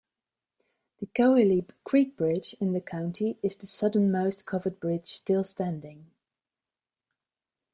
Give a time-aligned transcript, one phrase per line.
[0.99, 6.09] The Cohelee Creek Bridge in the county is the southernmost covered bridge still standing.